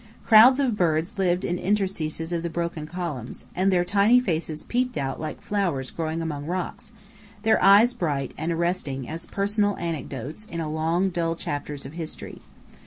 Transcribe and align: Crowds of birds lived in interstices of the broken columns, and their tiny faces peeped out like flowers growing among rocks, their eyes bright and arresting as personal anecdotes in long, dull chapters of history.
Crowds 0.25 0.59
of 0.59 0.75
birds 0.75 1.19
lived 1.19 1.45
in 1.45 1.59
interstices 1.59 2.31
of 2.31 2.41
the 2.41 2.49
broken 2.49 2.87
columns, 2.87 3.45
and 3.55 3.71
their 3.71 3.85
tiny 3.85 4.19
faces 4.19 4.63
peeped 4.63 4.97
out 4.97 5.19
like 5.21 5.39
flowers 5.39 5.91
growing 5.91 6.23
among 6.23 6.47
rocks, 6.47 6.91
their 7.43 7.61
eyes 7.63 7.93
bright 7.93 8.33
and 8.35 8.51
arresting 8.51 9.07
as 9.07 9.27
personal 9.27 9.77
anecdotes 9.77 10.47
in 10.47 10.59
long, 10.73 11.11
dull 11.11 11.35
chapters 11.35 11.85
of 11.85 11.93
history. 11.93 12.41